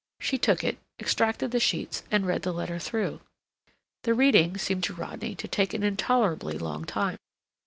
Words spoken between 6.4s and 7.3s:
long time.